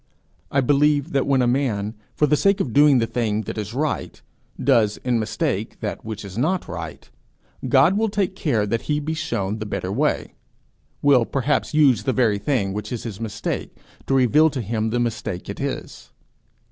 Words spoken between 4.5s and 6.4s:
does in mistake that which is